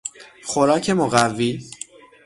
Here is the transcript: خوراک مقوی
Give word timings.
خوراک 0.43 0.89
مقوی 0.89 1.63